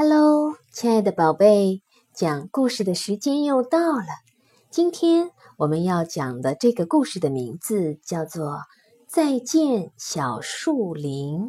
[0.00, 1.82] Hello，亲爱的宝贝，
[2.14, 4.04] 讲故事的时间又到了。
[4.70, 8.46] 今天我们要讲的这个故事的名字叫做
[9.08, 11.40] 《再见小树林》。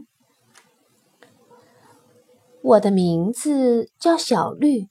[2.64, 4.88] 我的名字叫小绿，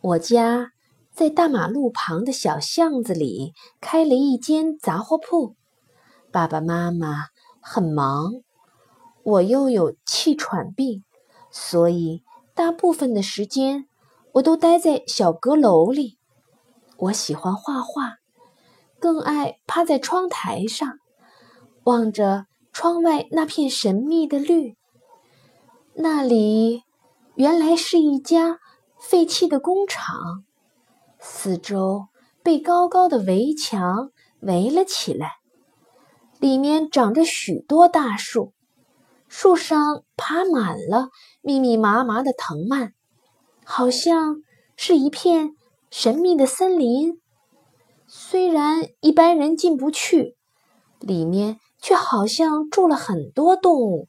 [0.00, 0.72] 我家
[1.12, 5.54] 在大马路旁的小巷子里开了一间杂货铺。
[6.32, 7.26] 爸爸妈妈
[7.60, 8.42] 很忙，
[9.22, 11.04] 我又有气喘病，
[11.52, 12.24] 所以。
[12.54, 13.88] 大部分的时间，
[14.32, 16.18] 我都待在小阁楼里。
[16.98, 18.18] 我喜欢画画，
[18.98, 20.98] 更爱趴在窗台上，
[21.84, 24.76] 望着窗外那片神秘的绿。
[25.94, 26.84] 那里
[27.34, 28.58] 原来是一家
[29.00, 30.44] 废弃的工厂，
[31.18, 32.08] 四周
[32.42, 34.10] 被高高的围墙
[34.40, 35.36] 围了起来，
[36.38, 38.52] 里面长着许多大树。
[39.34, 41.08] 树上爬满了
[41.40, 42.92] 密密麻麻的藤蔓，
[43.64, 44.42] 好像
[44.76, 45.56] 是一片
[45.90, 47.18] 神秘的森林。
[48.06, 50.36] 虽然一般人进不去，
[51.00, 54.06] 里面却好像住了很多动物。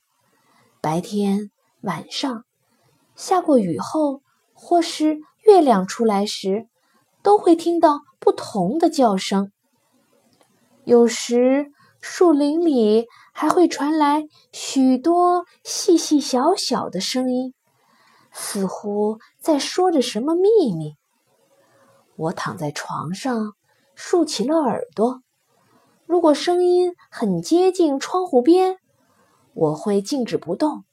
[0.82, 2.44] 白天、晚上，
[3.16, 4.22] 下过雨后，
[4.54, 6.68] 或是月亮出来时，
[7.24, 9.54] 都会听到不同的叫声。
[10.84, 11.72] 有时，
[12.04, 13.08] 树林里。
[13.36, 17.56] 还会传来许多细细小小的声音，
[18.32, 20.98] 似乎在说着什么秘密。
[22.16, 23.54] 我躺在床上，
[23.96, 25.24] 竖起了耳朵。
[26.06, 28.78] 如果声音很接近窗户边，
[29.56, 30.84] 我会静止不动，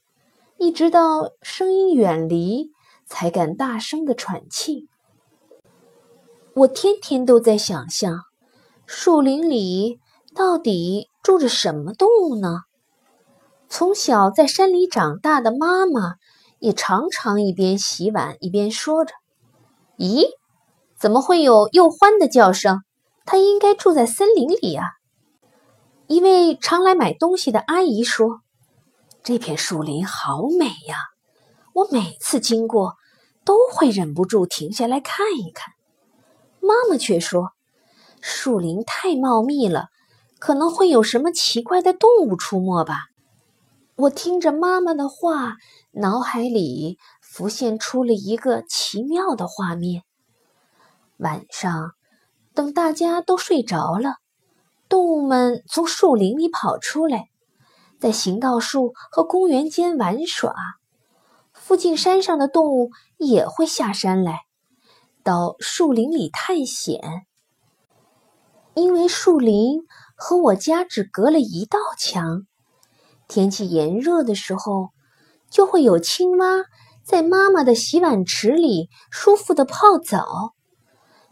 [0.57, 2.71] 一直到声音远离，
[3.05, 4.89] 才敢大声的喘气。
[6.55, 8.21] 我天天都在想象，
[8.87, 10.01] 树林里
[10.35, 11.09] 到底……
[11.23, 12.63] 住着什么动物呢？
[13.69, 16.15] 从小在山里长大的妈妈
[16.59, 19.13] 也常常一边洗碗一边说着
[19.99, 20.25] ：“咦，
[20.99, 22.81] 怎么会有又欢的叫声？
[23.27, 24.93] 它应该住在森林里呀。”
[26.09, 28.41] 一位常来买东西的阿姨说
[29.23, 30.97] ：“这片树林好美呀，
[31.75, 32.95] 我每次经过
[33.45, 35.75] 都会忍不住停下来看一看。”
[36.61, 37.51] 妈妈却说
[38.23, 39.89] ：“树林太茂密了。”
[40.41, 43.09] 可能会有什么奇怪的动物出没吧？
[43.95, 45.57] 我听着妈妈的话，
[45.93, 50.03] 脑海里浮现出了一个奇妙的画面。
[51.19, 51.93] 晚上，
[52.55, 54.15] 等大家都睡着了，
[54.89, 57.27] 动物们从树林里跑出来，
[57.99, 60.55] 在行道树和公园间玩耍。
[61.53, 64.41] 附近山上的动物也会下山来，
[65.23, 67.27] 到树林里探险，
[68.73, 69.83] 因为树林。
[70.23, 72.43] 和我家只隔了一道墙。
[73.27, 74.91] 天气炎热的时候，
[75.51, 76.67] 就会有青蛙
[77.03, 80.53] 在妈妈的洗碗池里舒服的泡澡。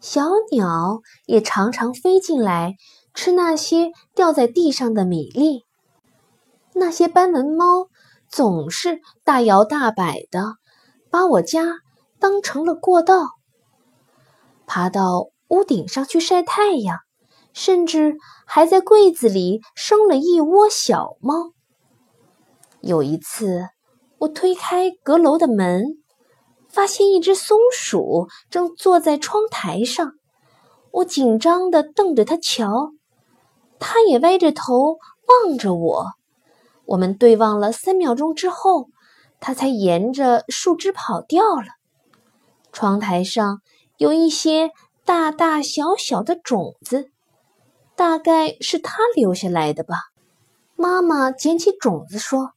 [0.00, 2.76] 小鸟也常常飞进来
[3.12, 5.66] 吃那些掉在地上的米粒。
[6.72, 7.88] 那些斑纹猫
[8.26, 10.54] 总是大摇大摆的
[11.10, 11.80] 把我家
[12.18, 13.28] 当成了过道，
[14.66, 16.96] 爬到屋顶上去晒太阳。
[17.52, 18.16] 甚至
[18.46, 21.52] 还在柜子里生了一窝小猫。
[22.80, 23.68] 有一次，
[24.18, 25.98] 我推开阁楼的门，
[26.68, 30.12] 发现一只松鼠正坐在窗台上。
[30.92, 32.92] 我紧张地瞪着它瞧，
[33.78, 34.98] 它也歪着头
[35.44, 36.06] 望着我。
[36.86, 38.86] 我们对望了三秒钟之后，
[39.40, 41.66] 它才沿着树枝跑掉了。
[42.72, 43.60] 窗台上
[43.96, 44.70] 有一些
[45.04, 47.10] 大大小小的种子。
[47.98, 49.96] 大概是他留下来的吧。
[50.76, 52.52] 妈妈捡起种子说：“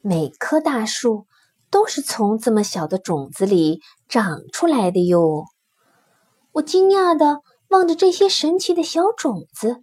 [0.00, 1.26] 每棵大树
[1.70, 5.44] 都是从这么小的种子里长出来的哟。”
[6.52, 9.82] 我惊讶地望着这些神奇的小种子，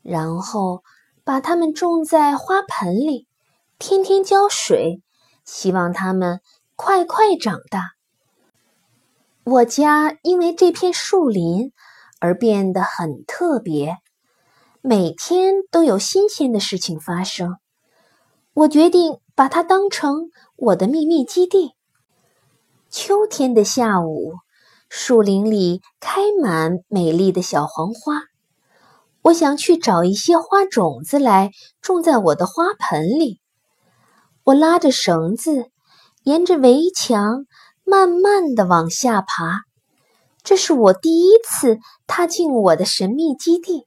[0.00, 0.84] 然后
[1.24, 3.26] 把它们种在花盆里，
[3.80, 5.02] 天天浇水，
[5.44, 6.40] 希望它们
[6.76, 7.94] 快快长大。
[9.42, 11.72] 我家因为这片树林
[12.20, 13.96] 而变得很特别。
[14.86, 17.56] 每天都有新鲜的事情发生，
[18.52, 21.70] 我决定把它当成我的秘密基地。
[22.90, 24.34] 秋天的下午，
[24.90, 28.24] 树林里开满美丽的小黄花，
[29.22, 33.40] 我想去找一些花种子来种在我的花盆里。
[34.42, 35.70] 我拉着绳子，
[36.24, 37.46] 沿着围墙
[37.84, 39.62] 慢慢的往下爬，
[40.42, 43.86] 这是我第一次踏进我的神秘基地。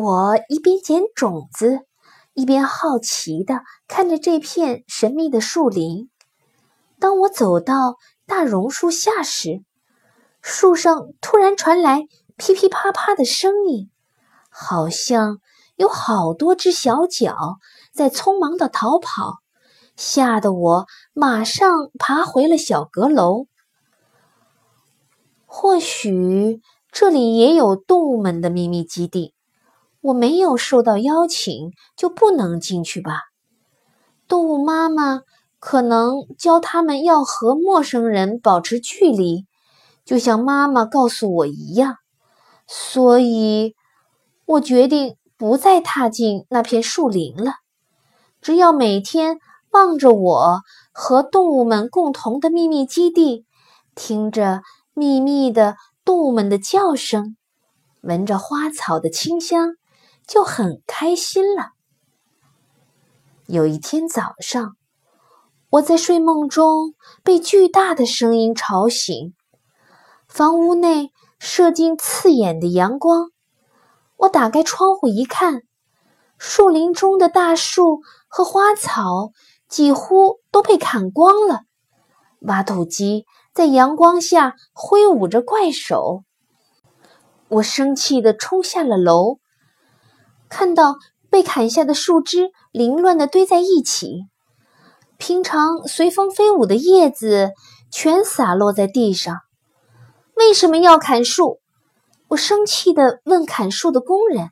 [0.00, 1.80] 我一边捡种子，
[2.32, 6.08] 一边好奇地看着这片神秘的树林。
[6.98, 9.62] 当我走到大榕树下时，
[10.40, 12.06] 树上突然传来
[12.36, 13.90] 噼噼啪啪的声音，
[14.48, 15.38] 好像
[15.76, 17.58] 有好多只小脚
[17.92, 19.40] 在匆忙的逃跑，
[19.96, 23.48] 吓得我马上爬回了小阁楼。
[25.44, 29.34] 或许这里也有动物们的秘密基地，
[30.00, 33.20] 我没有受到邀请就不能进去吧？
[34.26, 35.22] 动物妈妈
[35.58, 39.46] 可能教他们要和陌生人保持距离。
[40.04, 41.96] 就像妈妈告诉我一样，
[42.66, 43.74] 所以
[44.44, 47.54] 我决定不再踏进那片树林了。
[48.40, 49.38] 只要每天
[49.70, 50.62] 望着我
[50.92, 53.44] 和动物们共同的秘密基地，
[53.94, 54.62] 听着
[54.94, 57.36] 秘密的动物们的叫声，
[58.00, 59.74] 闻着花草的清香，
[60.30, 61.72] 就很开心了。
[63.46, 64.76] 有一天早上，
[65.70, 66.94] 我在睡梦中
[67.24, 69.34] 被巨大的声音吵醒。
[70.28, 71.10] 房屋内
[71.40, 73.32] 射进刺眼的阳光，
[74.18, 75.62] 我打开窗户一看，
[76.38, 77.98] 树林中的大树
[78.28, 79.32] 和花草
[79.68, 81.62] 几乎都被砍光了。
[82.42, 86.22] 挖土机在阳光下挥舞着怪手，
[87.48, 89.40] 我生气地冲下了楼，
[90.50, 90.96] 看到
[91.30, 94.26] 被砍下的树枝凌乱地堆在一起，
[95.16, 97.52] 平常随风飞舞的叶子
[97.90, 99.38] 全洒落在地上。
[100.34, 101.60] 为什么要砍树？
[102.28, 104.50] 我生气地问砍树的工人。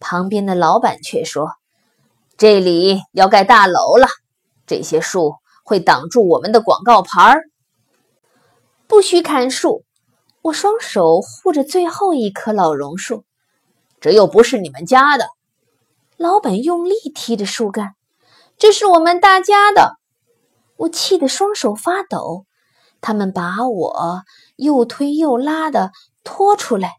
[0.00, 1.48] 旁边的老板却说
[2.38, 4.06] ：“这里要盖大楼了，
[4.66, 5.34] 这些树
[5.64, 7.42] 会挡住我们的广告牌儿，
[8.86, 9.84] 不许砍树。”
[10.42, 13.24] 我双手护着最后一棵老榕树。
[14.00, 15.28] 这又不是你们家的。
[16.16, 17.94] 老板用力踢着树干。
[18.56, 19.98] 这是我们大家的。
[20.76, 22.44] 我气得双手发抖。
[23.00, 24.22] 他们把我
[24.56, 25.92] 又推又拉的
[26.24, 26.94] 拖出来，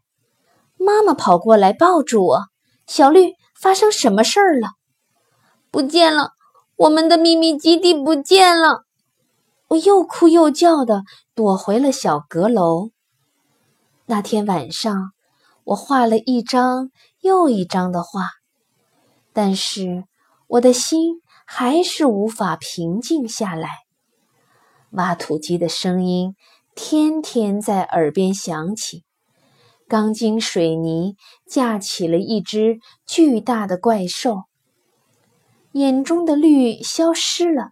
[0.78, 2.46] 妈妈跑过来抱住我。
[2.86, 4.70] 小绿，发生什么事儿了？
[5.70, 6.32] 不见了，
[6.76, 8.84] 我们的秘密基地不见了！
[9.68, 11.02] 我又哭又叫的
[11.34, 12.90] 躲回了小阁楼。
[14.06, 15.12] 那天晚上，
[15.70, 16.90] 我画了一张
[17.20, 18.28] 又一张的画，
[19.32, 20.02] 但是
[20.48, 23.68] 我的心还是无法平静下来。
[24.90, 26.34] 挖土机的声音
[26.74, 29.04] 天天在耳边响起，
[29.86, 31.14] 钢筋水泥
[31.46, 34.42] 架起了一只巨大的怪兽。
[35.74, 37.70] 眼中的绿消失了，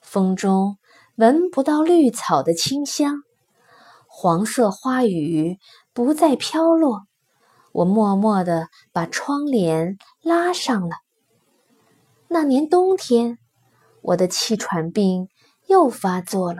[0.00, 0.76] 风中
[1.14, 3.22] 闻不到绿草的清香，
[4.08, 5.60] 黄色花雨
[5.92, 7.02] 不再飘落。
[7.72, 10.96] 我默默地把窗帘拉上了。
[12.28, 13.38] 那年冬天，
[14.02, 15.28] 我的气喘病。
[15.68, 16.58] 又发作了，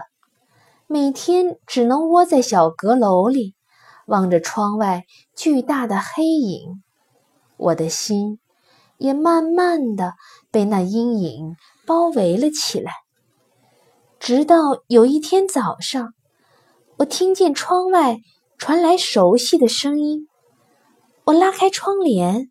[0.86, 3.56] 每天只能窝在小阁楼里，
[4.06, 5.04] 望着窗外
[5.34, 6.82] 巨大的黑影。
[7.56, 8.38] 我的心
[8.96, 10.14] 也慢慢的
[10.52, 12.92] 被那阴影包围了起来。
[14.20, 16.14] 直到有一天早上，
[16.98, 18.18] 我听见窗外
[18.56, 20.28] 传来熟悉的声音。
[21.24, 22.50] 我拉开窗帘，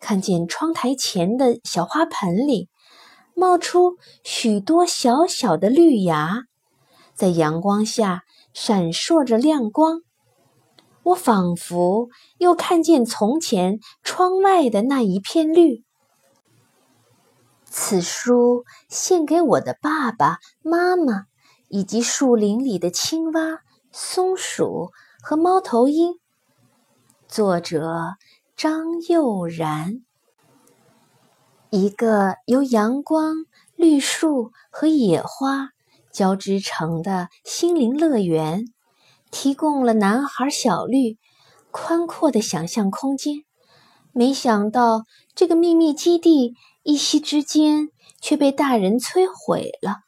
[0.00, 2.68] 看见窗台前的小花盆里。
[3.34, 6.42] 冒出许多小小的绿芽，
[7.14, 10.02] 在阳光下闪烁着亮光。
[11.02, 15.82] 我仿佛又看见从前窗外的那一片绿。
[17.64, 21.24] 此书献给我的爸爸妈妈，
[21.68, 23.60] 以及树林里的青蛙、
[23.90, 24.90] 松鼠
[25.22, 26.21] 和猫头鹰。
[27.32, 28.18] 作者
[28.58, 30.02] 张佑然。
[31.70, 35.70] 一个由阳光、绿树和野花
[36.12, 38.66] 交织成的心灵乐园，
[39.30, 41.16] 提供了男孩小绿
[41.70, 43.44] 宽阔的想象空间。
[44.12, 47.88] 没想到，这个秘密基地一夕之间
[48.20, 50.00] 却被大人摧毁了。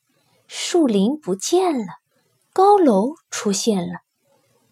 [0.46, 1.86] 树林不见了，
[2.52, 4.00] 高楼出现了，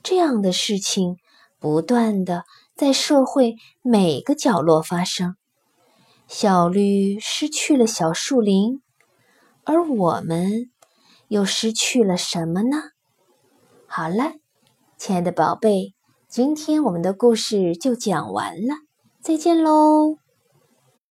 [0.02, 1.16] 这样的事情
[1.62, 5.37] 不断的在社会每个角落发生。
[6.26, 8.83] 小绿失去了小树林，
[9.62, 10.73] 而我们
[11.28, 12.90] 又失去了什么呢？
[13.87, 14.33] 好了，
[14.99, 15.95] 亲爱的宝贝，
[16.28, 18.75] 今天我们的故事就讲完了，
[19.21, 20.22] 再见喽。